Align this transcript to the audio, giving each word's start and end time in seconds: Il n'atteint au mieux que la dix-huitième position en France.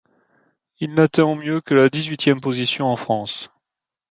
Il 0.79 0.95
n'atteint 0.95 1.25
au 1.25 1.35
mieux 1.35 1.61
que 1.61 1.75
la 1.75 1.87
dix-huitième 1.87 2.41
position 2.41 2.87
en 2.87 2.95
France. 2.95 3.51